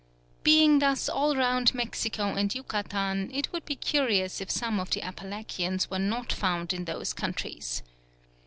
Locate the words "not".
5.99-6.33